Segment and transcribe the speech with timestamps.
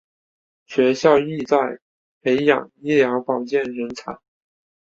[0.65, 1.77] 学校旨在
[2.23, 4.17] 培养医疗保健人才。